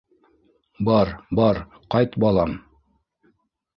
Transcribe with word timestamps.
—Бар, 0.87 1.11
бар, 1.41 1.61
ҡайт, 1.97 2.19
балам. 2.25 2.57